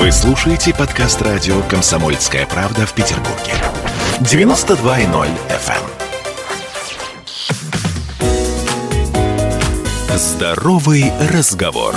[0.00, 3.52] Вы слушаете подкаст радио «Комсомольская правда» в Петербурге.
[4.20, 5.74] 92.0 FM.
[10.08, 10.16] эм.
[10.16, 11.94] Здоровый разговор.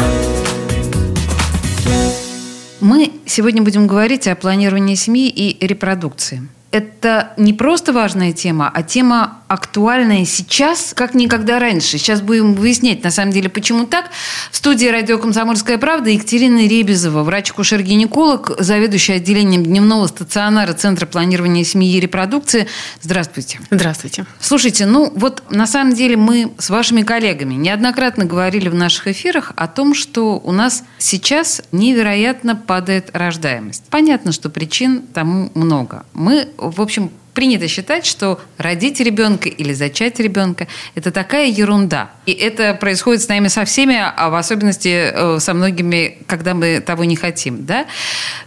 [2.81, 6.45] Мы сегодня будем говорить о планировании семьи и репродукции.
[6.71, 11.97] Это не просто важная тема, а тема актуальная сейчас, как никогда раньше.
[11.97, 14.09] Сейчас будем выяснять, на самом деле, почему так.
[14.51, 21.95] В студии радио «Комсомольская правда» Екатерина Ребезова, врач-акушер-гинеколог, заведующая отделением дневного стационара Центра планирования семьи
[21.95, 22.67] и репродукции.
[23.01, 23.59] Здравствуйте.
[23.69, 24.25] Здравствуйте.
[24.39, 29.51] Слушайте, ну вот на самом деле мы с вашими коллегами неоднократно говорили в наших эфирах
[29.55, 33.83] о том, что у нас сейчас невероятно падает рождаемость.
[33.89, 36.05] Понятно, что причин тому много.
[36.13, 42.11] Мы, в общем, принято считать, что родить ребенка или зачать ребенка– это такая ерунда.
[42.25, 46.79] И это происходит с нами со всеми, а в особенности э, со многими, когда мы
[46.79, 47.65] того не хотим.
[47.65, 47.85] Да?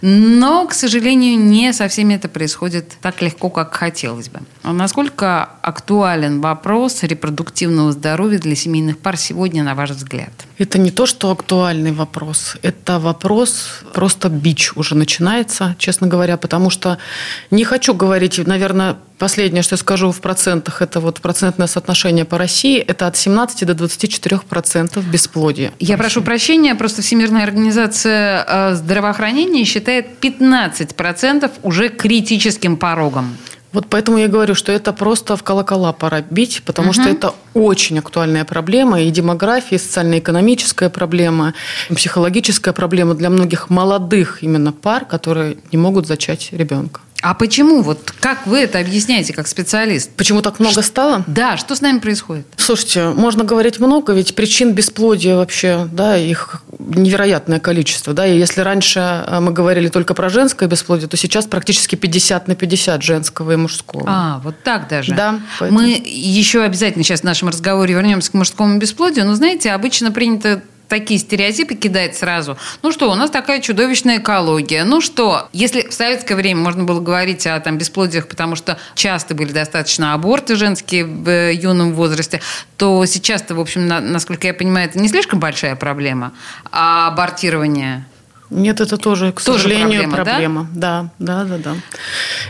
[0.01, 4.41] Но, к сожалению, не со всеми это происходит так легко, как хотелось бы.
[4.63, 10.31] А насколько актуален вопрос репродуктивного здоровья для семейных пар сегодня, на ваш взгляд?
[10.59, 12.57] Это не то, что актуальный вопрос.
[12.63, 16.99] Это вопрос, просто бич уже начинается, честно говоря, потому что
[17.51, 18.76] не хочу говорить, наверное,
[19.19, 23.67] последнее, что я скажу в процентах, это вот процентное соотношение по России, это от 17
[23.67, 25.73] до 24 процентов бесплодия.
[25.79, 33.37] Я прошу прощения, просто Всемирная организация э, здравоохранения считает 15 процентов уже критическим порогом.
[33.77, 36.95] Вот поэтому я говорю, что это просто в колокола пора бить, потому угу.
[36.95, 41.53] что это очень актуальная проблема, и демография, и социально-экономическая проблема,
[41.91, 47.01] и психологическая проблема для многих молодых именно пар, которые не могут зачать ребенка.
[47.23, 47.83] А почему?
[47.83, 50.11] Вот как вы это объясняете как специалист?
[50.17, 51.25] Почему так много стало?
[51.27, 52.47] Да, что с нами происходит?
[52.57, 58.61] Слушайте, можно говорить много, ведь причин бесплодия вообще, да, их невероятное количество, да, и если
[58.61, 63.53] раньше э, мы говорили только про женское бесплодие, то сейчас практически 50 на 50 женского
[63.53, 64.05] и мужского.
[64.07, 65.15] А, вот так даже.
[65.15, 65.41] Да.
[65.59, 65.81] Поэтому...
[65.81, 70.63] Мы еще обязательно сейчас в нашем разговоре вернемся к мужскому бесплодию, но, знаете, обычно принято
[70.89, 72.57] такие стереотипы кидать сразу.
[72.83, 74.85] Ну что, у нас такая чудовищная экология.
[74.85, 79.35] Ну что, если в советское время можно было говорить о там, бесплодиях, потому что часто
[79.35, 82.41] были достаточно аборты женские в э, юном возрасте,
[82.77, 86.33] то сейчас-то, в общем, на, насколько я понимаю, это не слишком большая проблема.
[86.71, 88.05] А абортирование
[88.51, 90.25] нет, это тоже, к тоже сожалению, проблема.
[90.25, 90.67] проблема.
[90.75, 91.11] Да?
[91.19, 91.77] да, да, да, да.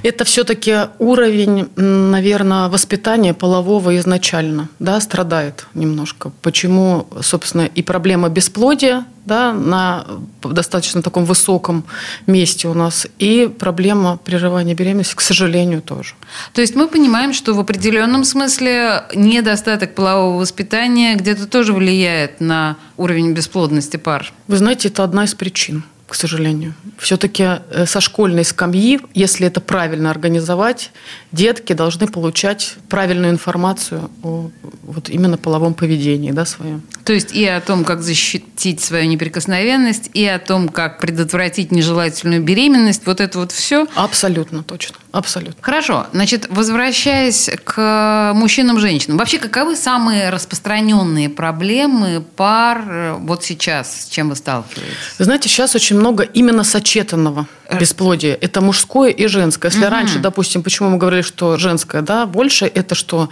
[0.03, 6.33] Это все-таки уровень, наверное, воспитания полового изначально, да, страдает немножко.
[6.43, 10.06] Почему, собственно, и проблема бесплодия, да, на
[10.42, 11.84] достаточно таком высоком
[12.26, 16.14] месте у нас, и проблема прерывания беременности, к сожалению, тоже.
[16.53, 22.76] То есть мы понимаем, что в определенном смысле недостаток полового воспитания где-то тоже влияет на
[22.97, 24.32] уровень бесплодности пар.
[24.47, 26.75] Вы знаете, это одна из причин к сожалению.
[26.98, 30.93] Все-таки э, со школьной скамьи, если это правильно организовать,
[31.32, 34.50] детки должны получать правильную информацию о
[34.84, 36.82] вот именно половом поведении да, своем.
[37.06, 42.43] То есть и о том, как защитить свою неприкосновенность, и о том, как предотвратить нежелательную
[42.43, 43.87] беременность, вот это вот все?
[43.94, 44.97] Абсолютно точно.
[45.12, 45.55] Абсолютно.
[45.61, 46.09] Хорошо.
[46.12, 49.19] Значит, возвращаясь к мужчинам-женщинам.
[49.19, 54.03] Вообще, каковы самые распространенные проблемы пар э, вот сейчас?
[54.03, 54.97] С чем вы сталкиваетесь?
[55.21, 57.78] Вы знаете, сейчас очень много именно сочетанного э.
[57.78, 58.37] бесплодия.
[58.41, 59.71] Это мужское и женское.
[59.71, 59.91] Если угу.
[59.91, 63.28] раньше, допустим, почему мы говорили, что женское, да, больше это что?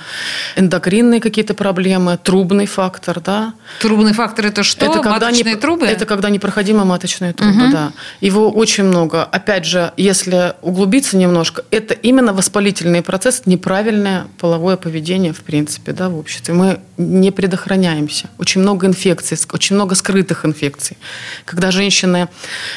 [0.56, 3.54] Эндокринные какие-то проблемы, трубный фактор, да.
[3.80, 4.84] Трубный фактор это что?
[4.84, 5.86] Это когда маточные не, трубы?
[5.86, 7.72] Это когда непроходимые маточные трубы, угу.
[7.72, 7.92] да.
[8.20, 9.24] Его очень много.
[9.24, 16.08] Опять же, если углубиться немножко, это именно воспалительный процесс, неправильное половое поведение, в принципе, да,
[16.08, 16.54] в обществе.
[16.54, 18.28] Мы не предохраняемся.
[18.38, 20.96] Очень много инфекций, очень много скрытых инфекций.
[21.44, 22.28] Когда женщины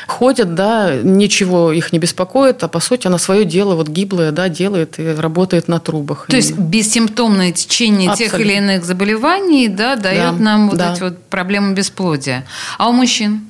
[0.07, 4.49] ходят, да, ничего их не беспокоит, а по сути она свое дело вот гиблое, да,
[4.49, 6.27] делает и работает на трубах.
[6.27, 6.47] То именно.
[6.47, 8.37] есть бессимптомное течение Абсолютно.
[8.37, 10.93] тех или иных заболеваний, да, дает да, нам вот да.
[10.93, 12.45] эти вот проблемы бесплодия.
[12.77, 13.49] А у мужчин?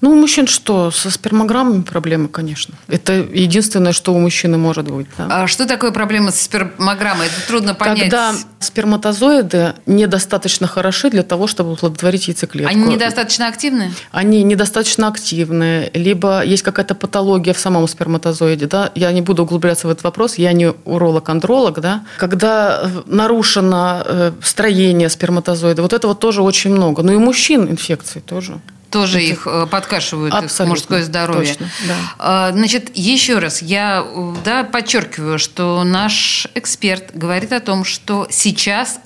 [0.00, 0.90] Ну, у мужчин что?
[0.90, 2.74] Со спермограммами проблемы, конечно.
[2.88, 5.06] Это единственное, что у мужчины может может быть.
[5.16, 5.42] Да.
[5.42, 7.26] А что такое проблема с спермограммой?
[7.26, 8.00] Это трудно понять.
[8.00, 12.70] Когда сперматозоиды недостаточно хороши для того, чтобы оплодотворить яйцеклетку.
[12.70, 13.92] Они недостаточно активны?
[14.10, 18.66] Они недостаточно активны, либо есть какая-то патология в самом сперматозоиде.
[18.66, 18.90] Да?
[18.94, 21.80] Я не буду углубляться в этот вопрос, я не уролог-андролог.
[21.80, 22.04] Да?
[22.18, 27.02] Когда нарушено э, строение сперматозоида, вот этого тоже очень много.
[27.02, 28.60] Но и у мужчин инфекции тоже.
[28.94, 29.32] Тоже это...
[29.32, 30.66] их э, подкашивают, Абсолютно.
[30.66, 31.54] мужское здоровье.
[31.54, 31.96] Точно, да.
[32.18, 34.06] А, значит, еще раз, я
[34.44, 39.00] да, подчеркиваю, что наш эксперт говорит о том, что сейчас,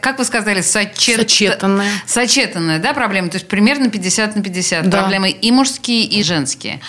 [0.00, 1.20] как вы сказали, сочет...
[1.20, 1.90] сочетанная.
[2.06, 3.28] Сочетанная, да, проблема?
[3.28, 4.88] То есть примерно 50 на 50.
[4.88, 5.00] Да.
[5.00, 6.80] Проблемы и мужские, и женские.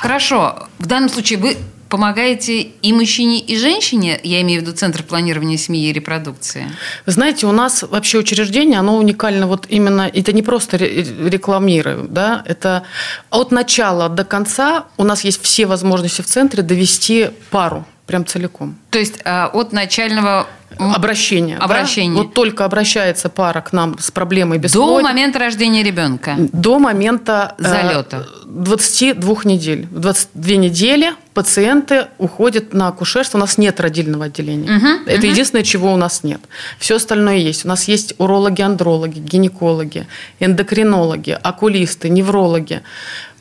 [0.00, 0.68] Хорошо.
[0.78, 1.58] В данном случае вы
[1.90, 6.70] помогаете и мужчине, и женщине, я имею в виду Центр планирования семьи и репродукции?
[7.04, 12.42] Вы знаете, у нас вообще учреждение, оно уникально вот именно, это не просто рекламируем, да,
[12.46, 12.84] это
[13.30, 18.76] от начала до конца у нас есть все возможности в центре довести пару прям целиком.
[18.90, 20.46] То есть а, от начального
[20.78, 21.56] обращения.
[21.56, 22.16] Обращение.
[22.16, 22.22] Да?
[22.22, 24.96] Вот только обращается пара к нам с проблемой бесплодия.
[24.96, 26.34] До момента рождения ребенка.
[26.38, 28.26] До момента залета.
[28.46, 29.86] 22 недель.
[29.90, 33.38] В 22 недели пациенты уходят на акушерство.
[33.38, 34.76] У нас нет родильного отделения.
[34.76, 35.26] Угу, Это угу.
[35.26, 36.40] единственное, чего у нас нет.
[36.78, 37.64] Все остальное есть.
[37.64, 40.06] У нас есть урологи, андрологи, гинекологи,
[40.38, 42.82] эндокринологи, окулисты, неврологи.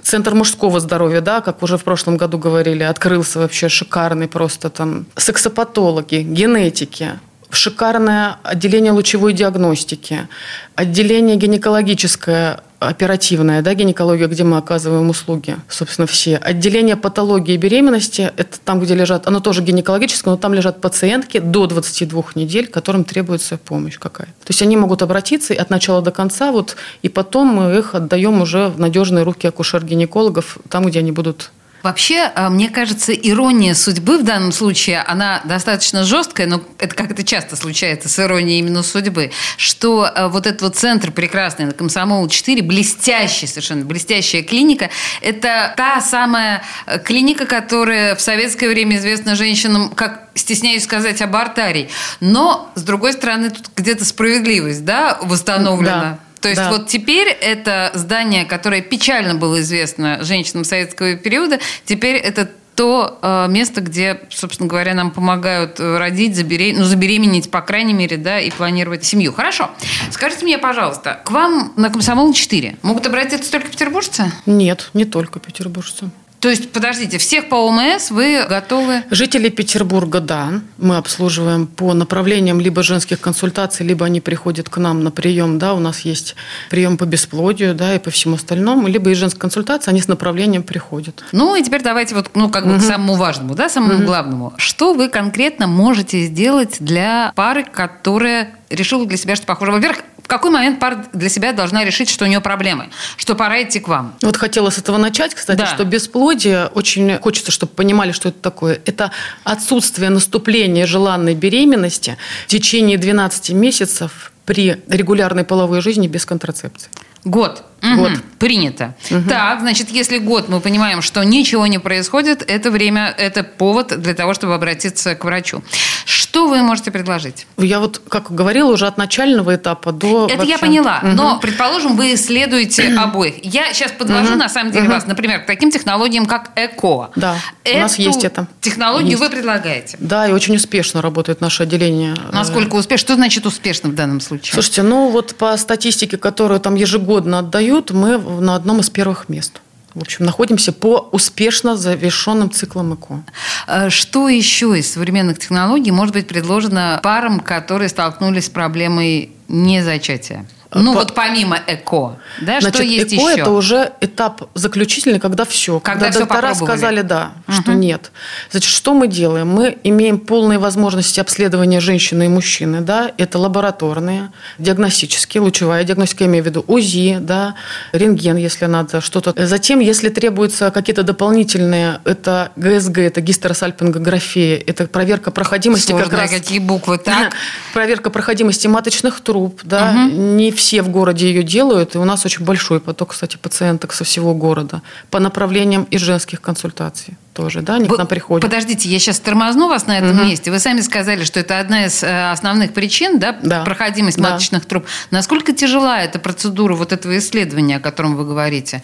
[0.01, 5.05] Центр мужского здоровья, да, как уже в прошлом году говорили, открылся вообще шикарный просто там.
[5.17, 7.19] Сексопатологи, генетики,
[7.49, 10.27] шикарное отделение лучевой диагностики,
[10.75, 16.37] отделение гинекологическое, оперативное, да, гинекология, где мы оказываем услуги, собственно, все.
[16.37, 21.67] Отделение патологии беременности, это там, где лежат, оно тоже гинекологическое, но там лежат пациентки до
[21.67, 24.31] 22 недель, которым требуется помощь какая-то.
[24.31, 28.41] То есть они могут обратиться от начала до конца, вот, и потом мы их отдаем
[28.41, 31.51] уже в надежные руки акушер-гинекологов, там, где они будут
[31.83, 37.11] Вообще, э, мне кажется, ирония судьбы в данном случае, она достаточно жесткая, но это как
[37.11, 41.71] это часто случается с иронией именно судьбы, что э, вот этот вот центр прекрасный на
[41.71, 44.89] Комсомол-4, блестящий совершенно, блестящая клиника,
[45.21, 51.89] это та самая э, клиника, которая в советское время известна женщинам как стесняюсь сказать, абортарий.
[52.19, 56.01] Но, с другой стороны, тут где-то справедливость да, восстановлена.
[56.01, 56.19] Да.
[56.41, 56.71] То есть да.
[56.71, 63.47] вот теперь это здание, которое печально было известно женщинам советского периода, теперь это то э,
[63.49, 68.49] место, где, собственно говоря, нам помогают родить, забеременеть, ну, забеременеть, по крайней мере, да, и
[68.51, 69.33] планировать семью.
[69.33, 69.69] Хорошо.
[70.11, 74.31] Скажите мне, пожалуйста, к вам на Комсомол-4 могут обратиться только петербуржцы?
[74.45, 76.09] Нет, не только петербуржцы.
[76.39, 79.03] То есть, подождите, всех по ОМС вы готовы?
[79.11, 80.61] Жители Петербурга, да.
[80.77, 85.73] Мы обслуживаем по направлениям либо женских консультаций, либо они приходят к нам на прием, да,
[85.73, 86.35] у нас есть
[86.69, 90.63] прием по бесплодию, да, и по всему остальному, либо и женская консультация, они с направлением
[90.63, 91.23] приходят.
[91.33, 92.79] Ну, и теперь давайте вот, ну, как бы угу.
[92.79, 94.03] к самому важному, да, самому угу.
[94.03, 94.53] главному.
[94.57, 99.71] Что вы конкретно можете сделать для пары, которая решила для себя, что похоже?
[99.73, 103.79] Во-первых, какой момент пара для себя должна решить, что у нее проблемы, что пора идти
[103.79, 104.15] к вам?
[104.21, 105.65] Вот хотела с этого начать, кстати, да.
[105.65, 108.79] что бесплодие, очень хочется, чтобы понимали, что это такое.
[108.85, 109.11] Это
[109.43, 116.89] отсутствие наступления желанной беременности в течение 12 месяцев при регулярной половой жизни без контрацепции.
[117.23, 117.63] Год.
[117.81, 118.11] Год.
[118.11, 118.19] Угу.
[118.39, 118.95] Принято.
[119.09, 119.29] Угу.
[119.29, 124.13] Так, значит, если год мы понимаем, что ничего не происходит, это время, это повод для
[124.13, 125.63] того, чтобы обратиться к врачу.
[126.05, 127.47] Что вы можете предложить?
[127.57, 130.27] Я вот, как говорила, уже от начального этапа до...
[130.27, 130.51] Это вообще...
[130.51, 130.99] я поняла.
[131.03, 131.11] Угу.
[131.11, 133.43] Но, предположим, вы исследуете обоих.
[133.43, 134.39] Я сейчас подвожу, угу.
[134.39, 134.93] на самом деле, угу.
[134.93, 137.11] вас, например, к таким технологиям, как ЭКО.
[137.15, 138.47] Да, Эту у нас есть это.
[138.61, 139.21] технологию есть.
[139.21, 139.97] вы предлагаете?
[139.99, 142.15] Да, и очень успешно работает наше отделение.
[142.31, 142.99] Насколько успешно?
[142.99, 144.53] Что значит успешно в данном случае?
[144.53, 149.61] Слушайте, ну вот по статистике, которую там ежегодно отдают, мы на одном из первых мест.
[149.95, 153.23] В общем, находимся по успешно завершенным циклам ЭКО.
[153.67, 160.45] Э, что еще из современных технологий может быть предложено парам, которые столкнулись с проблемой незачатия?
[160.71, 160.99] Ну, По...
[160.99, 163.41] вот помимо ЭКО, да, Значит, что есть ЭКО еще?
[163.41, 165.79] это уже этап заключительный, когда все.
[165.79, 167.55] Когда, когда все доктора сказали да, угу.
[167.55, 168.11] что нет.
[168.51, 169.47] Значит, что мы делаем?
[169.47, 176.29] Мы имеем полные возможности обследования женщины и мужчины, да, это лабораторные, диагностические, лучевая диагностика, я
[176.29, 177.55] имею в виду УЗИ, да,
[177.91, 179.33] рентген, если надо, что-то.
[179.47, 186.29] Затем, если требуются какие-то дополнительные, это ГСГ, это гистеросальпингография, это проверка проходимости Сложные как раз.
[186.29, 187.33] какие буквы, так?
[187.73, 190.15] Проверка проходимости маточных труб, да, угу.
[190.15, 194.03] не все в городе ее делают, и у нас очень большой поток, кстати, пациенток со
[194.03, 198.43] всего города по направлениям и женских консультаций тоже, да, они Вы, к нам приходят.
[198.43, 200.25] Подождите, я сейчас тормозну вас на этом угу.
[200.25, 200.51] месте.
[200.51, 203.63] Вы сами сказали, что это одна из э, основных причин, да, да.
[203.63, 204.31] проходимость да.
[204.31, 204.85] маточных труб.
[205.09, 208.83] Насколько тяжела эта процедура вот этого исследования, о котором вы говорите?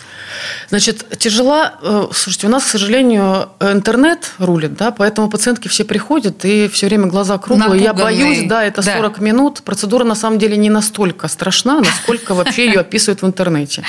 [0.69, 6.45] Значит, тяжела, э, слушайте, у нас, к сожалению, интернет рулит, да, поэтому пациентки все приходят
[6.45, 7.83] и все время глаза круглые.
[7.83, 9.25] Я боюсь, да, это 40 да.
[9.25, 9.63] минут.
[9.63, 13.83] Процедура на самом деле не настолько страшна, насколько вообще ее описывают в интернете.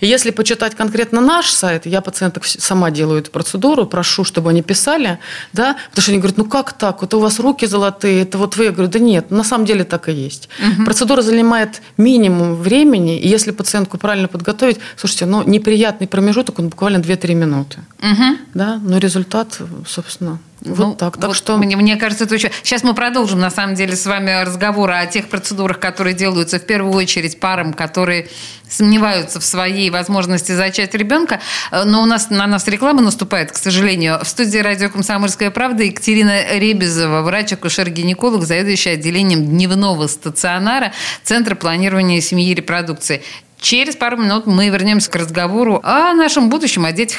[0.00, 4.62] Если почитать конкретно наш сайт, я пациенток сама делаю эту процедуру, прошу прошу, чтобы они
[4.62, 5.18] писали,
[5.52, 8.56] да, потому что они говорят, ну как так, вот у вас руки золотые, это вот
[8.56, 10.48] вы, я говорю, да нет, на самом деле так и есть.
[10.58, 10.84] Угу.
[10.84, 16.98] Процедура занимает минимум времени, и если пациентку правильно подготовить, слушайте, ну неприятный промежуток, он буквально
[16.98, 18.38] 2-3 минуты, угу.
[18.54, 21.16] да, но результат, собственно, вот ну, так.
[21.16, 21.56] Так вот что...
[21.56, 22.50] Мне, мне кажется, это очень...
[22.62, 26.66] Сейчас мы продолжим, на самом деле, с вами разговор о тех процедурах, которые делаются в
[26.66, 28.28] первую очередь парам, которые
[28.68, 31.40] сомневаются в своей возможности зачать ребенка.
[31.72, 34.20] Но у нас на нас реклама наступает, к сожалению.
[34.22, 40.92] В студии радио «Комсомольская правда» Екатерина Ребезова, врач-акушер-гинеколог, заведующая отделением дневного стационара
[41.24, 43.22] Центра планирования семьи и репродукции.
[43.60, 47.18] Через пару минут мы вернемся к разговору о нашем будущем, о детях.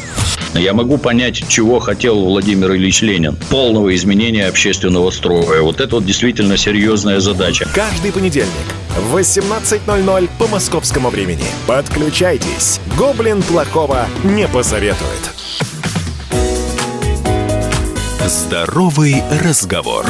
[0.53, 3.37] Я могу понять, чего хотел Владимир Ильич Ленин.
[3.49, 5.61] Полного изменения общественного строя.
[5.61, 7.67] Вот это вот действительно серьезная задача.
[7.73, 8.51] Каждый понедельник
[8.97, 11.45] в 18.00 по московскому времени.
[11.67, 12.79] Подключайтесь.
[12.97, 15.31] Гоблин плохого не посоветует.
[18.27, 20.05] Здоровый разговор.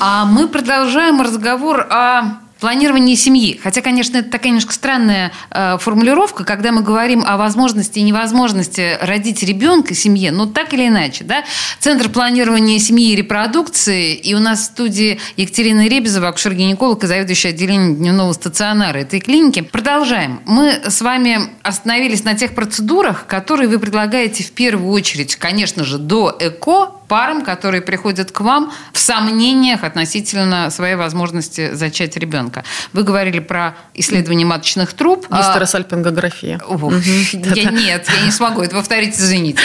[0.00, 3.60] А мы продолжаем разговор о планирование семьи.
[3.62, 8.96] Хотя, конечно, это такая немножко странная э, формулировка, когда мы говорим о возможности и невозможности
[9.02, 11.44] родить ребенка семье, но так или иначе, да,
[11.78, 17.50] Центр планирования семьи и репродукции, и у нас в студии Екатерина Ребезова, акушер-гинеколог и заведующая
[17.50, 19.60] отделением дневного стационара этой клиники.
[19.60, 20.40] Продолжаем.
[20.46, 25.98] Мы с вами остановились на тех процедурах, которые вы предлагаете в первую очередь, конечно же,
[25.98, 32.64] до ЭКО, парам, которые приходят к вам в сомнениях относительно своей возможности зачать ребенка.
[32.92, 35.28] Вы говорили про исследование маточных труб.
[35.30, 36.60] Гистеросальпингография.
[37.54, 39.60] Я, нет, я не смогу это повторить, извините.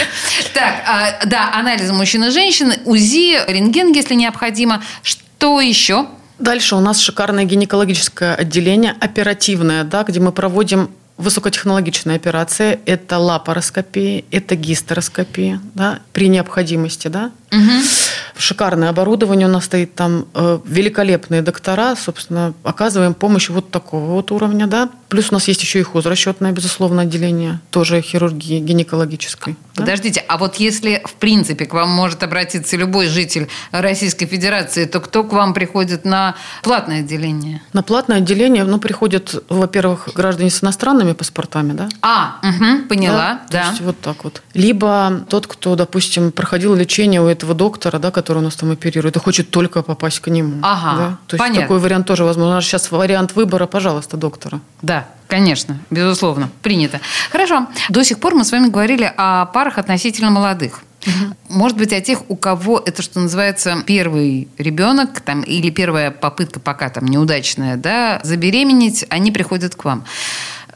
[0.54, 4.84] Так, а, да, анализы мужчин и женщин, УЗИ, рентген, если необходимо.
[5.02, 6.06] Что еще?
[6.38, 14.24] Дальше у нас шикарное гинекологическое отделение, оперативное, да, где мы проводим высокотехнологичная операция– это лапароскопия,
[14.32, 17.32] это гистероскопия, да, при необходимости, да.
[17.52, 17.84] Угу.
[18.38, 24.32] Шикарное оборудование у нас стоит там, э, великолепные доктора, собственно, оказываем помощь вот такого вот
[24.32, 24.90] уровня, да.
[25.10, 29.56] Плюс у нас есть еще и хозрасчетное, безусловно, отделение, тоже хирургии гинекологической.
[29.74, 30.36] Подождите, да?
[30.36, 35.24] а вот если, в принципе, к вам может обратиться любой житель Российской Федерации, то кто
[35.24, 37.62] к вам приходит на платное отделение?
[37.74, 41.90] На платное отделение, ну, приходят, во-первых, граждане с иностранными паспортами, да?
[42.02, 43.60] А, угу, поняла, да.
[43.60, 43.64] да.
[43.64, 44.44] То есть вот так вот.
[44.54, 49.16] Либо тот, кто, допустим, проходил лечение у этого доктора, да, который у нас там оперирует,
[49.16, 50.60] и хочет только попасть к нему.
[50.62, 51.18] Ага, да?
[51.26, 51.62] То есть понятно.
[51.62, 52.52] такой вариант тоже возможно.
[52.52, 54.60] У нас сейчас вариант выбора, пожалуйста, доктора.
[54.82, 57.00] Да, Конечно, безусловно, принято.
[57.30, 57.68] Хорошо.
[57.90, 60.82] До сих пор мы с вами говорили о парах относительно молодых.
[61.06, 61.58] Угу.
[61.60, 66.60] Может быть, о тех, у кого это, что называется, первый ребенок там, или первая попытка
[66.60, 70.04] пока там неудачная, да, забеременеть, они приходят к вам.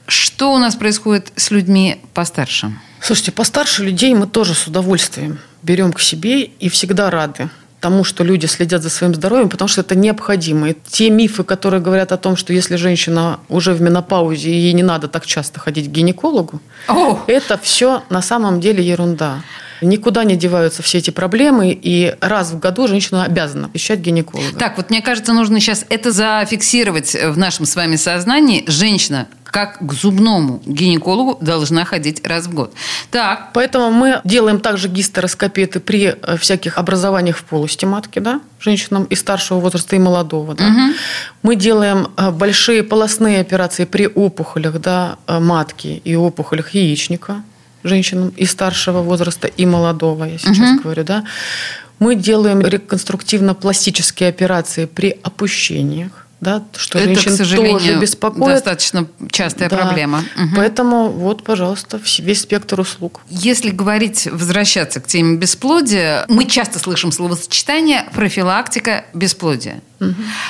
[0.07, 2.77] Что у нас происходит с людьми постарше?
[3.01, 7.49] Слушайте, постарше людей мы тоже с удовольствием берем к себе и всегда рады
[7.83, 10.69] тому, что люди следят за своим здоровьем, потому что это необходимо.
[10.69, 14.83] И те мифы, которые говорят о том, что если женщина уже в менопаузе, ей не
[14.83, 17.19] надо так часто ходить к гинекологу, О!
[17.27, 19.41] это все на самом деле ерунда.
[19.83, 24.57] Никуда не деваются все эти проблемы, и раз в году женщина обязана посещать гинеколога.
[24.57, 28.63] Так, вот мне кажется, нужно сейчас это зафиксировать в нашем с вами сознании.
[28.67, 32.73] Женщина как к зубному гинекологу должна ходить раз в год.
[33.11, 33.51] Так.
[33.53, 39.15] Поэтому мы делаем также гистероскопеты при э, всяких образованиях в полости матки, да, женщинам и
[39.15, 40.55] старшего возраста, и молодого.
[40.55, 40.65] Да.
[40.65, 40.93] Угу.
[41.43, 47.43] Мы делаем э, большие полостные операции при опухолях да, э, матки и опухолях яичника
[47.83, 50.83] женщинам и старшего возраста, и молодого, я сейчас угу.
[50.83, 51.23] говорю, да.
[51.99, 58.55] Мы делаем реконструктивно-пластические операции при опущениях да, что Это, женщин к сожалению, тоже беспокоит.
[58.55, 59.77] достаточно частая Да.
[59.77, 60.23] проблема.
[60.35, 60.55] Мгм.
[60.55, 63.21] Поэтому вот, пожалуйста, весь спектр услуг.
[63.29, 69.81] Если говорить, возвращаться к теме бесплодия, мы часто слышим словосочетание профилактика бесплодия.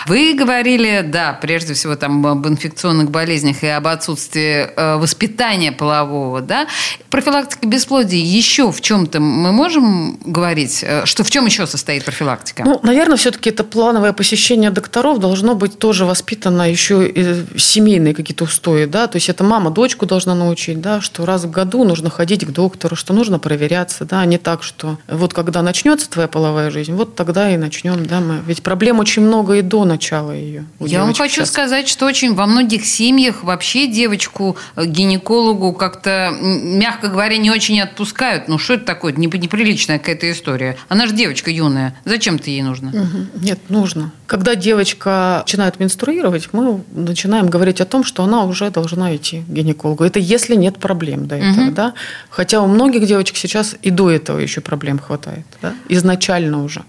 [0.07, 6.41] Вы говорили, да, прежде всего там об инфекционных болезнях и об отсутствии э, воспитания полового,
[6.41, 6.67] да.
[7.09, 12.63] Профилактика бесплодия еще в чем-то мы можем говорить, э, что в чем еще состоит профилактика?
[12.65, 18.45] Ну, наверное, все-таки это плановое посещение докторов должно быть тоже воспитано еще и семейные какие-то
[18.45, 22.09] устои, да, то есть это мама дочку должна научить, да, что раз в году нужно
[22.09, 26.27] ходить к доктору, что нужно проверяться, да, а не так, что вот когда начнется твоя
[26.27, 28.41] половая жизнь, вот тогда и начнем, да, мы.
[28.45, 30.65] Ведь проблем очень много и до начала ее.
[30.79, 31.49] Я вам хочу сейчас.
[31.49, 37.81] сказать, что очень во многих семьях вообще девочку э, гинекологу как-то, мягко говоря, не очень
[37.81, 38.47] отпускают.
[38.47, 39.11] Ну, что это такое?
[39.13, 40.77] Не- Неприличная какая-то история.
[40.87, 41.95] Она же девочка юная.
[42.05, 42.89] Зачем ты ей нужно?
[42.91, 43.29] Мгм.
[43.41, 44.11] Нет, нужно.
[44.27, 49.49] Когда девочка начинает менструировать, мы начинаем говорить о том, что она уже должна идти к
[49.49, 50.03] гинекологу.
[50.03, 51.73] Это если нет проблем до этого, Мгм.
[51.73, 51.93] да.
[52.29, 55.73] Хотя у многих девочек сейчас и до этого еще проблем хватает, да?
[55.89, 56.83] изначально уже.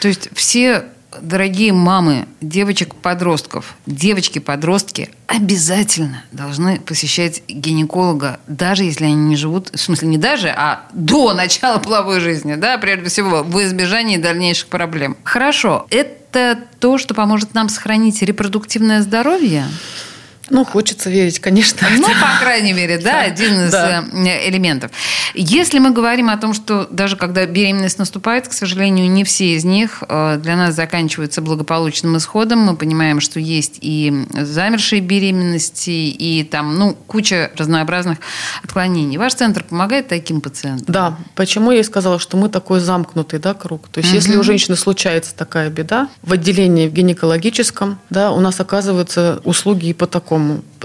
[0.00, 0.84] То есть все
[1.20, 10.08] дорогие мамы девочек-подростков, девочки-подростки обязательно должны посещать гинеколога, даже если они не живут, в смысле
[10.08, 15.16] не даже, а до начала половой жизни, да, прежде всего, в избежании дальнейших проблем.
[15.24, 19.64] Хорошо, это то, что поможет нам сохранить репродуктивное здоровье?
[20.50, 21.86] Ну, хочется верить, конечно.
[21.90, 24.04] Ну, по крайней мере, да, один из Да.
[24.12, 24.90] э, элементов.
[25.34, 29.64] Если мы говорим о том, что даже когда беременность наступает, к сожалению, не все из
[29.64, 32.60] них э, для нас заканчиваются благополучным исходом.
[32.60, 38.18] Мы понимаем, что есть и замершие беременности, и там, ну, куча разнообразных
[38.62, 39.16] отклонений.
[39.16, 40.92] Ваш центр помогает таким пациентам?
[40.92, 43.88] Да, почему я и сказала, что мы такой замкнутый да, круг.
[43.88, 48.60] То есть, если у женщины случается такая беда, в отделении в гинекологическом, да, у нас
[48.60, 50.33] оказываются услуги и по такому.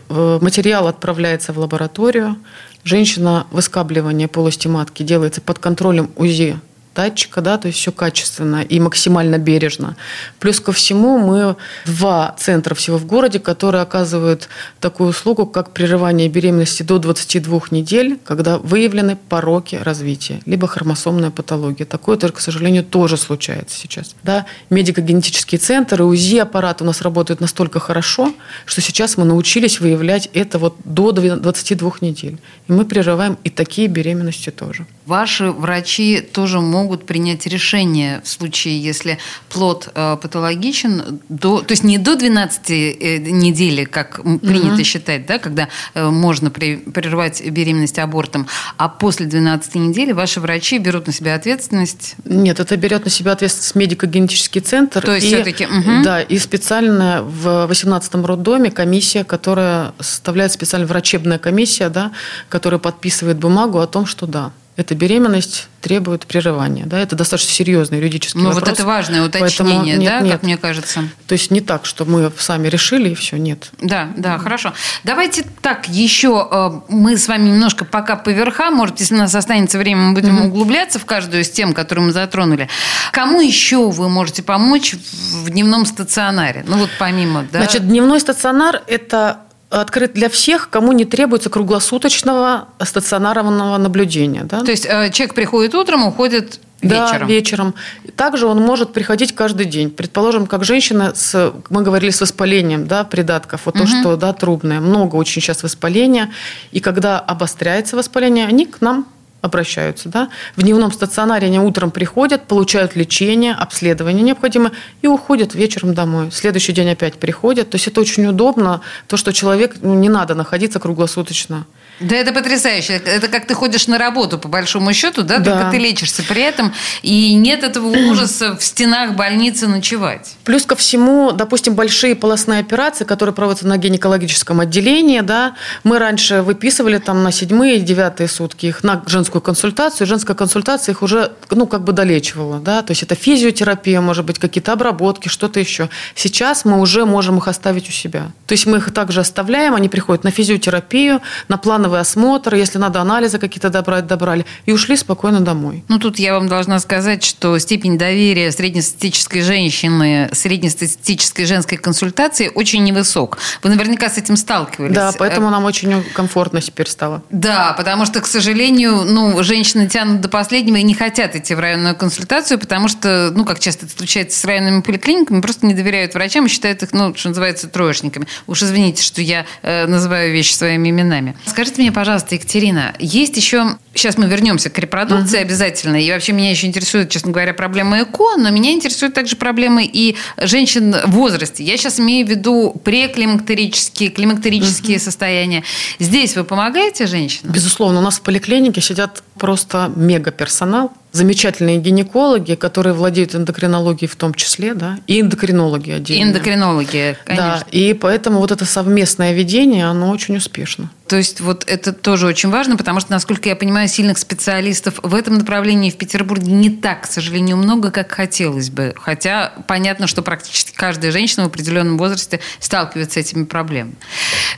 [0.10, 2.36] Э, Материал отправляется в лабораторию,
[2.84, 6.60] женщина выскабливание полости матки делается под контролем УЗИ
[6.96, 9.96] датчика, да, то есть все качественно и максимально бережно.
[10.40, 11.56] Плюс ко всему мы
[11.86, 18.20] два центра всего в городе, которые оказывают такую услугу, как прерывание беременности до 22 недель,
[18.26, 21.86] когда выявлены пороки развития, либо хромосомная патология.
[21.86, 24.16] Такое, к сожалению, тоже случается сейчас.
[24.24, 24.46] Да?
[24.70, 28.34] Медико-генетический центр и УЗИ-аппарат у нас работают настолько хорошо,
[28.66, 32.38] что сейчас мы научились выявлять это вот до 22 недель.
[32.68, 34.86] И мы прерываем и такие беременности тоже.
[35.10, 39.18] Ваши врачи тоже могут принять решение в случае, если
[39.50, 45.40] плод э, патологичен, до, то есть не до 12 э, недели, как принято считать, да,
[45.40, 48.46] когда э, можно при- прервать беременность абортом,
[48.78, 52.14] а после 12 недели ваши врачи берут на себя ответственность.
[52.26, 55.02] Нет, это берет на себя ответственность медико-генетический центр.
[55.02, 56.04] То есть и, всё-таки, мгм.
[56.04, 62.12] Да, и специальная в 18-м роддоме комиссия, которая составляет специально врачебная комиссия, да,
[62.48, 66.86] которая подписывает бумагу о том, что да, эта беременность требует прерывания.
[66.86, 68.70] Да, это достаточно серьезный юридический Ну, вопрос.
[68.70, 70.32] вот это важное Поэтому уточнение, нет, да, нет.
[70.32, 71.04] как мне кажется.
[71.28, 73.72] То есть не так, что мы сами решили и все, нет.
[73.82, 74.74] Да, да, хорошо.
[75.04, 79.36] Давайте так, еще э, мы с вами немножко пока по верхам, может, если у нас
[79.36, 82.70] останется время, мы будем углубляться в каждую из тем, которые мы затронули.
[83.12, 86.64] Кому еще вы можете помочь в дневном стационаре?
[86.66, 87.60] Ну вот помимо, да?
[87.60, 94.44] Значит, дневной стационар– это открыт для всех, кому не требуется круглосуточного стационарного наблюдения.
[94.44, 94.62] Да?
[94.62, 97.28] То есть э, человек приходит утром, уходит Да, вечером.
[97.28, 97.76] вечером.
[98.16, 99.92] Также он может приходить каждый день.
[99.92, 104.80] Предположим, как женщина с, мы говорили, с воспалением да, придатков, вот то, что да, трубное.
[104.80, 106.32] Много очень сейчас воспаления.
[106.72, 109.06] И когда обостряется воспаление, они к нам
[109.42, 110.10] обращаются.
[110.10, 110.30] Да?
[110.56, 114.72] В дневном стационаре они утром приходят, получают лечение, обследование необходимое
[115.02, 116.32] и уходят вечером домой.
[116.32, 117.70] Следующий день опять приходят.
[117.70, 121.66] То есть это очень удобно, то, что человек, ну, не надо находиться круглосуточно.
[122.00, 122.94] Да, это потрясающе.
[122.94, 125.52] Это как ты ходишь на работу, по большому счету, да, Да.
[125.52, 130.36] только ты лечишься при этом, и нет этого ужаса в стенах больницы ночевать.
[130.44, 136.42] Плюс ко всему, допустим, большие полостные операции, которые проводятся на гинекологическом отделении, да, мы раньше
[136.42, 140.08] выписывали там на седьмые девятые сутки их на женскую консультацию.
[140.08, 144.40] Женская консультация их уже, ну, как бы долечивала, да, то есть это физиотерапия, может быть,
[144.40, 145.90] какие-то обработки, что-то еще.
[146.16, 148.32] Сейчас мы уже можем их оставить у себя.
[148.48, 152.78] То есть мы их также оставляем, они приходят на физиотерапию, на плановое плановый осмотр, если
[152.78, 155.84] надо анализы какие-то добрать, добрали, и ушли спокойно домой.
[155.88, 162.84] Ну, тут я вам должна сказать, что степень доверия среднестатистической женщины, среднестатистической женской консультации очень
[162.84, 163.40] невысок.
[163.64, 164.96] Вы наверняка с этим сталкивались.
[164.96, 167.24] Да, поэтому нам очень комфортно теперь стало.
[167.32, 171.60] Да, потому что, к сожалению, ну, женщины тянут до последнего и не хотят идти в
[171.60, 176.14] районную консультацию, потому что, ну, как часто это случается с районными поликлиниками, просто не доверяют
[176.14, 178.28] врачам и считают их, ну, что называется, троечниками.
[178.48, 181.36] Уж извините, что я э, называю вещи своими именами.
[181.46, 183.78] Скажите мне, пожалуйста, Екатерина, есть еще...
[183.96, 185.42] Сейчас мы вернемся к репродукции uh-huh.
[185.42, 185.96] обязательно.
[186.02, 190.16] И вообще меня еще интересует, честно говоря, проблема ЭКО, но меня интересуют также проблемы и
[190.38, 191.64] женщин в возрасте.
[191.64, 195.02] Я сейчас имею в виду преклимактерические, климактерические uh-huh.
[195.02, 195.64] состояния.
[195.98, 197.52] Здесь вы помогаете женщинам?
[197.52, 198.00] Безусловно.
[198.00, 204.34] У нас в поликлинике сидят просто мега персонал, замечательные гинекологи, которые владеют эндокринологией в том
[204.34, 206.30] числе, да, и эндокринологи отдельно.
[206.30, 207.60] Эндокринологи, конечно.
[207.60, 210.92] Да, и поэтому вот это совместное ведение, оно очень успешно.
[211.08, 215.16] То есть вот это тоже очень важно, потому что, насколько я понимаю, сильных специалистов в
[215.16, 218.94] этом направлении в Петербурге не так, к сожалению, много, как хотелось бы.
[218.96, 223.96] Хотя понятно, что практически каждая женщина в определенном возрасте сталкивается с этими проблемами.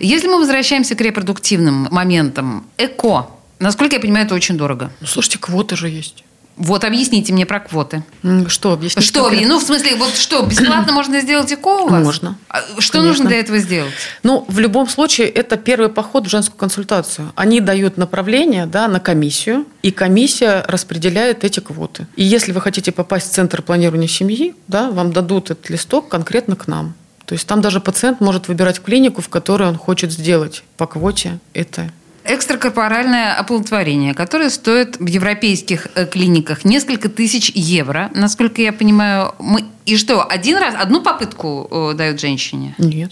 [0.01, 3.27] Если мы возвращаемся к репродуктивным моментам, ЭКО,
[3.61, 4.91] насколько я понимаю, это очень дорого.
[4.99, 6.23] Ну, слушайте, квоты же есть.
[6.57, 8.03] Вот объясните мне про квоты.
[8.47, 9.05] Что объяснить?
[9.05, 9.21] Что?
[9.21, 9.47] Конкретно?
[9.47, 12.03] Ну, в смысле, вот что, бесплатно можно сделать ЭКО у вас?
[12.03, 12.37] Можно.
[12.49, 13.01] А что Конечно.
[13.01, 13.93] нужно для этого сделать?
[14.21, 17.31] Ну, в любом случае, это первый поход в женскую консультацию.
[17.35, 22.05] Они дают направление да, на комиссию, и комиссия распределяет эти квоты.
[22.15, 26.55] И если вы хотите попасть в Центр планирования семьи, да, вам дадут этот листок конкретно
[26.55, 26.93] к нам.
[27.25, 31.39] То есть там даже пациент может выбирать клинику, в которой он хочет сделать по квоте
[31.53, 31.89] это
[32.23, 39.33] Экстракорпоральное оплодотворение, которое стоит в европейских э, клиниках несколько тысяч евро, насколько я понимаю.
[39.39, 39.65] Мы...
[39.85, 42.75] И что, один раз, одну попытку э, дают женщине?
[42.77, 43.11] Нет.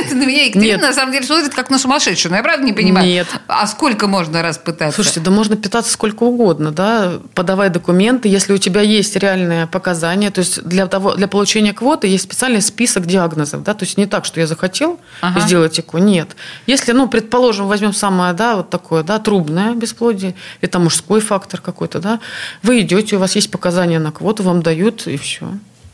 [0.00, 2.30] Это на меня Екатерина на самом деле смотрит как на сумасшедшую.
[2.30, 3.06] Но я правда не понимаю.
[3.06, 3.26] Нет.
[3.46, 4.94] А сколько можно раз пытаться?
[4.94, 10.30] Слушайте, да можно питаться сколько угодно, да, подавай документы, если у тебя есть реальные показания.
[10.30, 14.06] То есть для, того, для получения квоты есть специальный список диагнозов, да, то есть не
[14.06, 15.40] так, что я захотел ага.
[15.40, 16.36] сделать ЭКО, нет.
[16.66, 21.98] Если, ну, предположим, возьмем самое, да, вот такое, да, трубное бесплодие, это мужской фактор какой-то,
[21.98, 22.20] да,
[22.62, 25.46] вы идете, у вас есть показания на квоту, вам дают, и все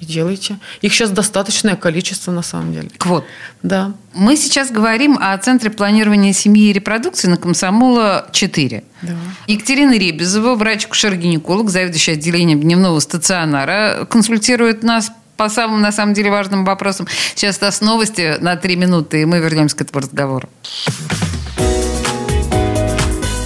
[0.02, 0.58] и делайте.
[0.80, 2.90] Их сейчас достаточное количество на самом деле.
[2.98, 3.24] Квот.
[3.62, 3.92] Да.
[4.14, 8.84] Мы сейчас говорим о Центре планирования семьи и репродукции на Комсомола 4.
[9.02, 9.12] Да.
[9.46, 16.64] Екатерина Ребезова, врач-кушер-гинеколог, заведующая отделением дневного стационара, консультирует нас по самым, на самом деле, важным
[16.64, 17.06] вопросам.
[17.34, 20.48] Сейчас у нас новости на три минуты, и мы вернемся к этому разговору.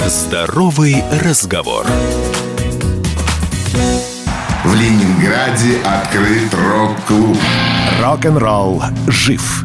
[0.06, 1.86] Здоровый разговор.
[4.78, 7.38] Ленинграде открыт рок-клуб.
[8.02, 9.64] Рок-н-ролл жив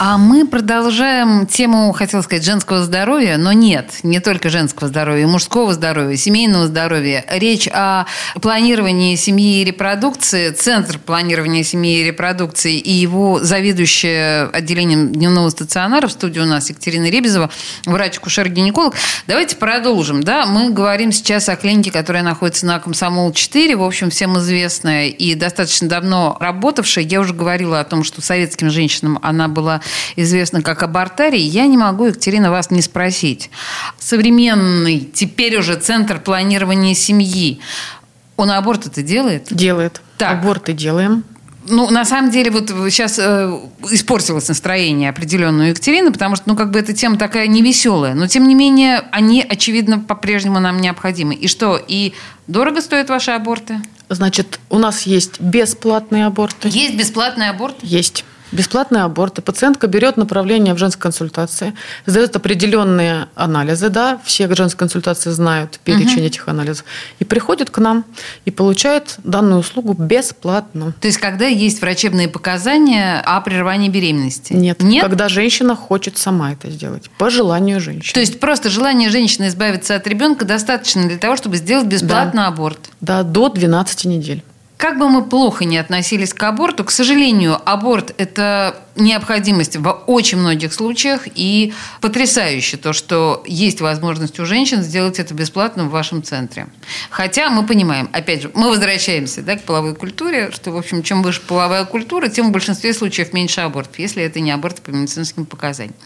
[0.00, 5.74] А мы продолжаем тему, хотел сказать, женского здоровья, но нет, не только женского здоровья, мужского
[5.74, 7.24] здоровья, семейного здоровья.
[7.28, 8.06] Речь о
[8.40, 16.06] планировании семьи и репродукции, Центр планирования семьи и репродукции и его заведующая отделением дневного стационара
[16.06, 17.50] в студии у нас Екатерина Ребезова,
[17.84, 18.94] врач-кушер-гинеколог.
[19.26, 20.22] Давайте продолжим.
[20.22, 20.46] Да?
[20.46, 25.88] Мы говорим сейчас о клинике, которая находится на Комсомол-4, в общем, всем известная и достаточно
[25.88, 27.04] давно работавшая.
[27.04, 29.80] Я уже говорила о том, что советским женщинам она была
[30.16, 33.50] известна как абортарий, я не могу, Екатерина, вас не спросить.
[33.98, 37.60] Современный, теперь уже Центр планирования семьи,
[38.36, 39.48] он аборт это делает?
[39.50, 40.00] Делает.
[40.16, 40.38] Так.
[40.38, 41.24] Аборты делаем.
[41.70, 43.58] Ну, на самом деле, вот сейчас э,
[43.90, 48.14] испортилось настроение определенное у Екатерины, потому что, ну, как бы эта тема такая невеселая.
[48.14, 51.34] Но, тем не менее, они, очевидно, по-прежнему нам необходимы.
[51.34, 52.14] И что, и
[52.46, 53.82] дорого стоят ваши аборты?
[54.08, 56.68] Значит, у нас есть бесплатные аборты.
[56.68, 57.76] Есть бесплатный аборт?
[57.82, 58.24] Есть.
[58.52, 59.42] Бесплатные аборты.
[59.42, 61.74] Пациентка берет направление в женской консультации,
[62.06, 66.84] сдает определенные анализы, да, все женские консультации знают перечень этих анализов,
[67.18, 68.04] и приходит к нам
[68.44, 70.94] и получает данную услугу бесплатно.
[71.00, 74.52] То есть, когда есть врачебные показания о прерывании беременности?
[74.52, 74.82] Нет.
[74.82, 75.02] Нет?
[75.02, 78.14] Когда женщина хочет сама это сделать, по желанию женщины.
[78.14, 82.78] То есть, просто желание женщины избавиться от ребенка достаточно для того, чтобы сделать бесплатный аборт?
[83.00, 84.42] Да, до 12 недель.
[84.78, 90.38] Как бы мы плохо не относились к аборту, к сожалению, аборт– это необходимость в очень
[90.38, 91.22] многих случаях.
[91.34, 96.68] И потрясающе то, что есть возможность у женщин сделать это бесплатно в вашем центре.
[97.10, 101.22] Хотя мы понимаем, опять же, мы возвращаемся да, к половой культуре, что, в общем, чем
[101.22, 105.44] выше половая культура, тем в большинстве случаев меньше абортов, если это не аборт по медицинским
[105.44, 105.96] показаниям.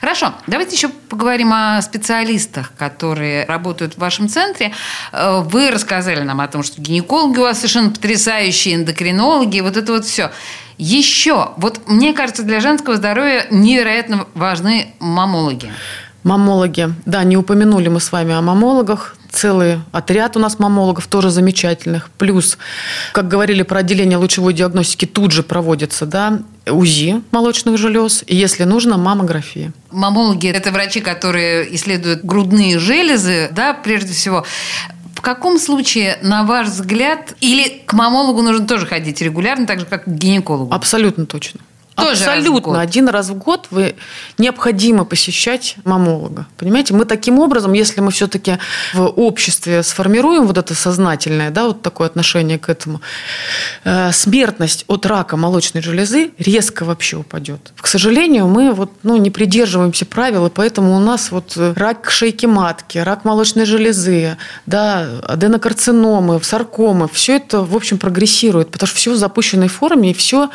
[0.00, 4.72] Хорошо, давайте еще поговорим о специалистах, которые работают в вашем центре.
[5.12, 9.92] Э, вы рассказали нам о том, что гинекологи у вас совершенно потрясающие, эндокринологи, вот это
[9.92, 10.30] вот все.
[10.78, 15.70] Еще, вот мне кажется, для женского здоровья невероятно важны мамологи.
[16.22, 16.92] Мамологи.
[17.06, 19.16] Да, не упомянули мы с вами о мамологах.
[19.30, 22.10] Целый отряд у нас мамологов, тоже замечательных.
[22.18, 22.58] Плюс,
[23.12, 28.24] как говорили про отделение лучевой диагностики, тут же проводится да, УЗИ молочных желез.
[28.26, 29.72] И, если нужно, маммография.
[29.90, 34.44] Мамологи– это врачи, которые исследуют грудные железы, да, прежде всего.
[35.14, 39.86] В каком случае, на ваш взгляд, или к мамологу нужно тоже ходить регулярно, так же,
[39.86, 40.74] как к гинекологу?
[40.74, 41.60] Абсолютно точно.
[42.00, 42.80] Тоже Абсолютно.
[42.80, 43.96] Один раз в год вы
[44.38, 46.46] необходимо посещать мамолога.
[46.56, 48.58] Понимаете, мы таким образом, если мы все-таки
[48.94, 53.00] в обществе сформируем вот это сознательное, да, вот такое отношение к этому,
[53.84, 57.72] э, смертность от рака молочной железы резко вообще упадет.
[57.76, 62.46] К сожалению, мы вот, ну, не придерживаемся правил, и поэтому у нас вот рак шейки
[62.46, 64.36] матки, рак молочной железы,
[64.66, 70.14] да, аденокарциномы, саркомы, все это, в общем, прогрессирует, потому что все в запущенной форме, и
[70.14, 70.50] все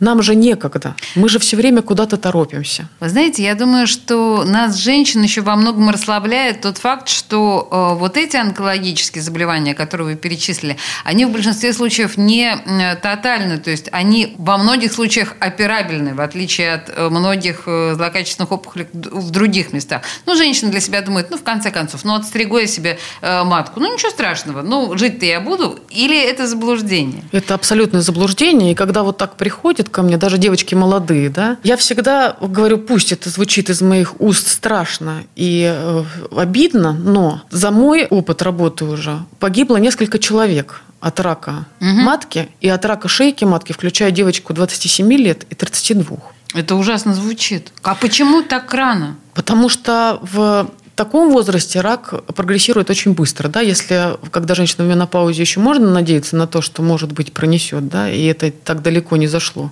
[0.00, 0.83] нам же некогда.
[1.14, 2.88] Мы же все время куда-то торопимся.
[3.00, 7.98] Вы знаете, я думаю, что нас, женщин, еще во многом расслабляет тот факт, что э,
[7.98, 13.70] вот эти онкологические заболевания, которые вы перечислили, они в большинстве случаев не э, тотальны, то
[13.70, 19.72] есть они во многих случаях операбельны, в отличие от э, многих злокачественных опухолей в других
[19.72, 20.02] местах.
[20.26, 23.92] Ну, женщина для себя думает, ну, в конце концов, ну, отстригу я себе матку, ну,
[23.92, 27.22] ничего страшного, ну, жить-то я буду, или это заблуждение?
[27.32, 28.72] Это абсолютное заблуждение.
[28.72, 33.12] И когда вот так приходят ко мне, даже девочки молодые, да, я всегда говорю, пусть
[33.12, 36.04] это звучит из моих уст страшно и э,
[36.36, 42.84] обидно, но за мой опыт работы уже погибло несколько человек от рака матки и от
[42.84, 46.16] рака шейки матки, включая девочку 27 лет и 32.
[46.54, 47.72] Это ужасно звучит.
[47.82, 49.16] А почему так рано?
[49.34, 53.48] Потому что в таком возрасте рак прогрессирует очень быстро.
[53.48, 53.60] Да?
[53.60, 58.08] Если, когда женщина в менопаузе, еще можно надеяться на то, что, может быть, пронесет, да,
[58.08, 59.70] и это так далеко не зашло,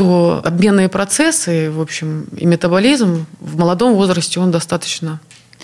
[0.00, 5.20] то обменные процессы, в общем, и метаболизм в молодом возрасте, он достаточно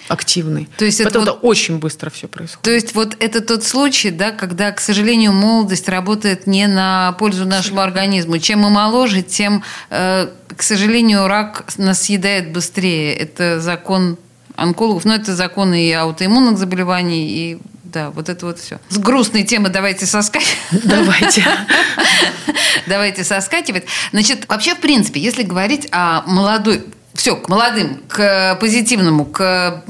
[0.08, 0.68] активный.
[0.76, 2.62] То есть это вот- это очень быстро все происходит.
[2.62, 7.46] То есть вот это тот случай, да, когда, к сожалению, молодость работает не на пользу
[7.46, 8.36] нашему организму.
[8.38, 13.14] Чем мы моложе, тем, э, к сожалению, рак нас съедает быстрее.
[13.14, 14.18] Это закон
[14.54, 17.58] онкологов, но это закон и аутоиммунных заболеваний, и
[17.96, 18.78] да, вот это вот все.
[18.90, 20.58] С грустной темы давайте соскакивать.
[20.84, 21.42] Давайте.
[22.86, 23.84] Давайте соскакивать.
[24.12, 29.82] Значит, вообще, в принципе, если говорить о молодой все, к молодым, к позитивному, к,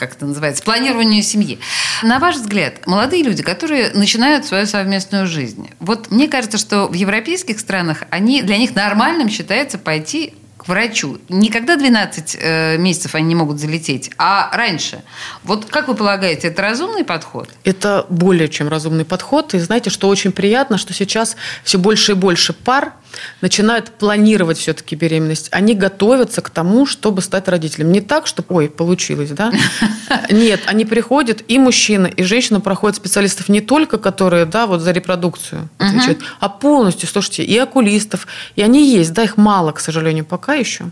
[0.00, 1.60] как это называется, планированию семьи.
[2.02, 6.94] На ваш взгляд, молодые люди, которые начинают свою совместную жизнь, вот мне кажется, что в
[6.94, 11.18] европейских странах они, для них нормальным считается пойти к врачу.
[11.28, 15.02] Никогда 12 э, месяцев они не могут залететь, а раньше.
[15.42, 17.48] Вот как вы полагаете, это разумный подход?
[17.64, 19.54] Это более чем разумный подход.
[19.54, 22.92] И знаете, что очень приятно, что сейчас все больше и больше пар
[23.40, 25.48] начинают планировать все-таки беременность.
[25.50, 27.92] Они готовятся к тому, чтобы стать родителем.
[27.92, 29.52] Не так, что, ой, получилось, да?
[30.30, 34.92] Нет, они приходят, и мужчина, и женщина проходят специалистов не только, которые, да, вот за
[34.92, 40.24] репродукцию отвечают, а полностью, слушайте, и окулистов, и они есть, да, их мало, к сожалению,
[40.24, 40.90] пока еще.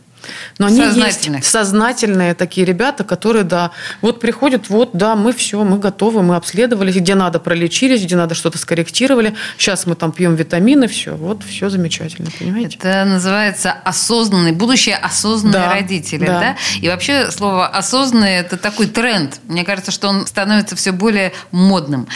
[0.59, 3.71] Но они есть сознательные такие ребята, которые, да,
[4.03, 8.35] вот приходят, вот, да, мы все, мы готовы, мы обследовались, где надо пролечились, где надо
[8.35, 12.79] что-то скорректировали, сейчас мы там пьем витамины, все, вот, все замечательно, понимаете?
[12.79, 16.41] Это называется осознанный, будущее осознанные Да, родители, да.
[16.41, 16.57] да.
[16.81, 19.41] И вообще слово осознанный это такой тренд.
[19.49, 22.09] Мне кажется, что он становится все более модным.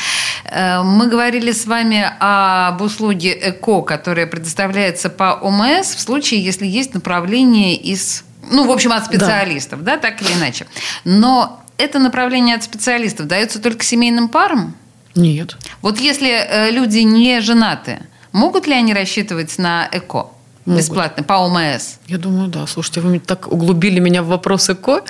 [0.45, 6.67] Э, Мы говорили с вами об услуге ЭКО, которая предоставляется по ОМС в случае, если
[6.67, 10.67] есть направление из, ну, в общем, от специалистов, да, так или иначе.
[11.05, 14.75] Но это направление от специалистов дается только семейным парам?
[15.15, 15.57] Нет.
[15.83, 18.01] Вот если э, люди не женаты,
[18.33, 20.29] могут ли они рассчитывать на ЭКО?
[20.65, 20.81] Могут.
[20.81, 21.97] Бесплатно, по ОМС.
[22.07, 22.67] Я думаю, да.
[22.67, 25.03] Слушайте, вы так углубили меня в вопрос ЭКО.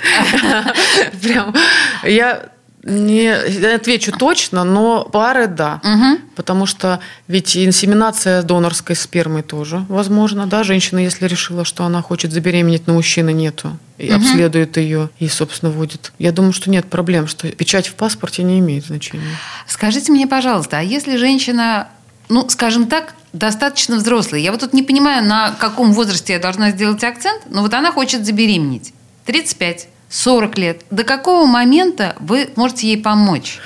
[1.23, 1.55] Прям.
[2.03, 2.49] Я
[2.85, 5.81] не отвечу точно, но пары да.
[6.37, 10.47] Потому что ведь инсеминация донорской спермы тоже возможно.
[10.47, 10.63] Да?
[10.65, 15.71] Женщина, если решила, что она хочет забеременеть, но мужчины нету, и обследует ее и, собственно,
[15.73, 16.13] вводит.
[16.19, 19.39] Я думаю, что нет проблем, что печать в паспорте не имеет значения.
[19.67, 21.89] Скажите мне, пожалуйста, а если женщина,
[22.29, 26.71] ну, скажем так, достаточно взрослая, я вот тут не понимаю, на каком возрасте я должна
[26.71, 28.93] сделать акцент, но вот она хочет забеременеть.
[29.27, 29.89] 35.
[30.09, 30.83] 40 лет.
[30.91, 33.59] До какого момента вы можете ей помочь?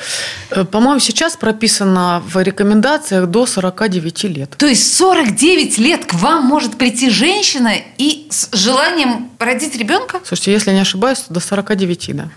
[0.50, 4.50] Э, По-моему, сейчас прописано в рекомендациях до 49 лет.
[4.56, 10.20] То есть 49 лет к вам может прийти женщина и с желанием родить ребенка?
[10.24, 12.28] Слушайте, если я не ошибаюсь, то до 49, да.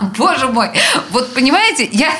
[0.16, 0.70] Боже мой!
[1.10, 2.10] Вот понимаете, я...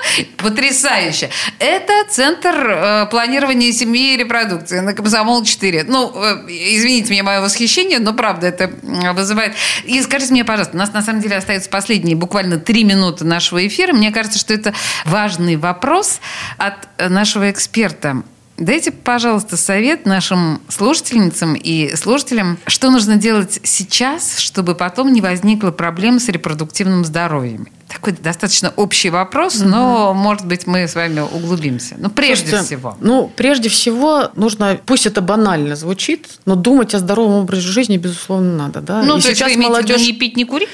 [0.36, 1.30] Потрясающе.
[1.58, 5.84] Это Центр э, планирования семьи и репродукции на Комсомол-4.
[5.88, 8.70] Ну, э, извините меня, мое восхищение, но правда это
[9.12, 9.54] вызывает.
[9.84, 13.66] И скажите мне, пожалуйста, у нас на самом деле остаются последние буквально три минуты нашего
[13.66, 13.92] эфира.
[13.92, 14.74] Мне кажется, что это
[15.04, 16.20] важный вопрос
[16.58, 18.22] от э, нашего эксперта.
[18.58, 25.70] Дайте, пожалуйста, совет нашим слушательницам и слушателям, что нужно делать сейчас, чтобы потом не возникло
[25.70, 27.66] проблем с репродуктивным здоровьем.
[27.88, 31.96] Такой достаточно общий вопрос, но, может быть, мы с вами углубимся.
[31.98, 32.96] Ну, прежде Слушайте, всего.
[33.00, 38.56] Ну, прежде всего, нужно, пусть это банально звучит, но думать о здоровом образе жизни, безусловно,
[38.56, 38.80] надо.
[38.80, 39.02] Да?
[39.02, 40.68] Ну, И то есть вы имеете в виду не пить, не курить?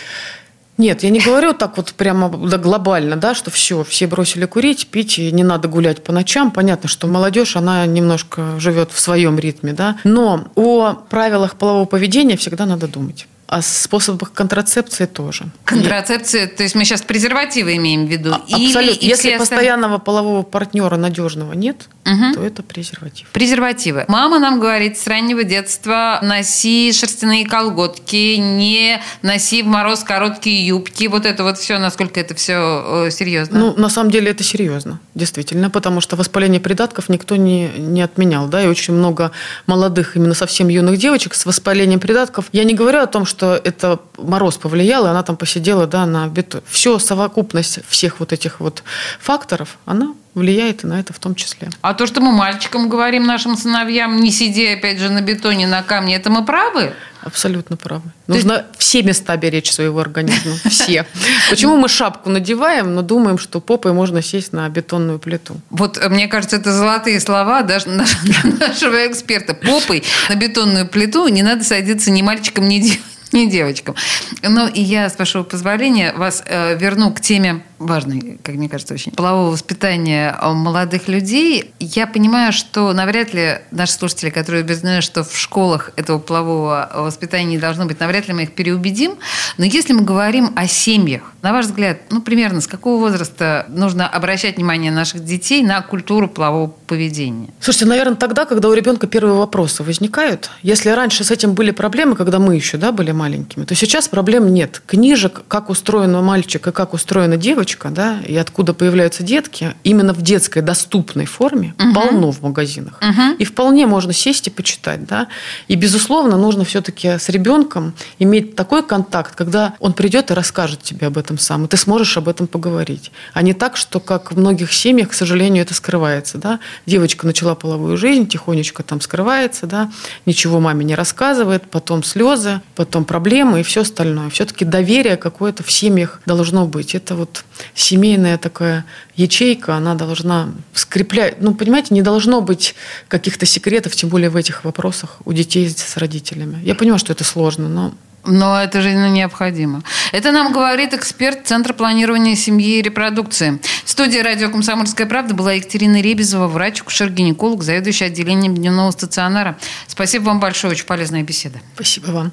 [0.78, 4.86] Нет, я не говорю так вот прямо да, глобально, да, что все, все бросили курить,
[4.86, 6.52] пить, и не надо гулять по ночам.
[6.52, 9.98] Понятно, что молодежь, она немножко живет в своем ритме, да.
[10.04, 13.26] Но о правилах полового поведения всегда надо думать.
[13.48, 15.46] О способах контрацепции тоже.
[15.64, 18.34] Контрацепция, то есть мы сейчас презервативы имеем в виду?
[18.34, 18.98] А- Или Абсолютно.
[19.00, 22.34] и Если остальные- постоянного полового партнера надежного нет, Мгм.
[22.34, 23.26] то это презерватив.
[23.32, 24.04] Презервативы.
[24.06, 31.06] Мама нам говорит с раннего детства, носи шерстяные колготки, не носи в мороз короткие юбки.
[31.06, 33.58] Вот это вот все, насколько это все серьезно.
[33.58, 38.46] Ну, на самом деле это серьезно, действительно, потому что воспаление придатков никто не, не отменял,
[38.46, 39.30] да, и очень много
[39.66, 42.44] молодых, именно совсем юных девочек с воспалением придатков.
[42.52, 46.26] Я не говорю о том, что это мороз повлиял, и она там посидела, да, на
[46.28, 46.62] бетон.
[46.66, 48.82] Все, совокупность всех вот этих вот
[49.20, 51.68] факторов, она влияет и на это в том числе.
[51.80, 55.82] А то, что мы мальчикам говорим, нашим сыновьям, не сиди, опять же, на бетоне, на
[55.82, 56.92] камне, это мы правы?
[57.20, 58.10] Абсолютно правы.
[58.28, 60.54] Нужно все места беречь своего организма.
[60.70, 61.04] Все.
[61.50, 65.60] Почему мы шапку надеваем, но думаем, что попой можно сесть на бетонную плиту?
[65.70, 68.22] Вот, э, мне кажется, это золотые слова даже наш-
[68.60, 69.54] нашего эксперта.
[69.54, 73.04] Попой на бетонную плиту не надо садиться ни мальчикам, ни девочкам.
[73.32, 73.94] Не девочкам.
[74.42, 78.94] Ну, и я, с вашего позволения, вас э, верну к теме важной, как мне кажется,
[78.94, 81.72] очень полового воспитания э, молодых людей.
[81.78, 87.46] Я понимаю, что навряд ли наши слушатели, которые убеждены, что в школах этого полового воспитания
[87.46, 89.16] не должно быть, навряд ли мы их переубедим.
[89.56, 94.08] Но если мы говорим о семьях, на ваш взгляд, ну, примерно с какого возраста нужно
[94.08, 97.48] обращать внимание наших детей на культуру полового поведения?
[97.60, 100.50] Слушайте, наверное, тогда, когда у ребенка первые вопросы возникают.
[100.62, 104.52] Если раньше с этим были проблемы, когда мы еще да, были маленькими, то сейчас проблем
[104.52, 104.82] нет.
[104.86, 110.22] Книжек, как устроен мальчик и как устроена девочка, да, и откуда появляются детки, именно в
[110.22, 113.00] детской доступной форме полно в магазинах.
[113.38, 115.04] И вполне можно сесть и почитать.
[115.04, 115.28] Да?
[115.68, 121.08] И, безусловно, нужно все-таки с ребенком иметь такой контакт, когда он придет и расскажет тебе
[121.08, 123.10] об этом сам, и ты сможешь об этом поговорить.
[123.32, 126.38] А не так, что, как в многих семьях, к сожалению, это скрывается.
[126.38, 126.60] Да?
[126.86, 129.90] Девочка начала половую жизнь, тихонечко там скрывается, да?
[130.26, 134.30] ничего маме не рассказывает, потом слезы, потом проблемы и все остальное.
[134.30, 136.94] Все-таки доверие какое-то в семьях должно быть.
[136.94, 137.44] Это вот
[137.74, 138.84] семейная такая
[139.16, 141.40] ячейка, она должна скреплять.
[141.40, 142.74] Ну, понимаете, не должно быть
[143.08, 146.60] каких-то секретов, тем более в этих вопросах у детей с родителями.
[146.64, 147.94] Я понимаю, что это сложно, но
[148.24, 149.82] Но это же необходимо.
[150.12, 153.58] Это нам говорит эксперт Центра планирования семьи и репродукции.
[153.84, 159.56] В студии радио «Комсомольская правда» была Екатерина Ребезова, врач, акушер-гинеколог, заведующий отделением дневного стационара.
[159.86, 161.60] Спасибо вам большое, очень полезная беседа.
[161.74, 162.32] спасибо вам.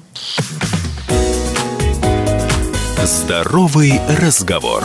[3.06, 4.82] Здоровый разговор.